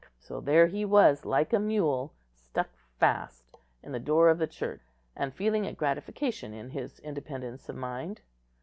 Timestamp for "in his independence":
6.55-7.69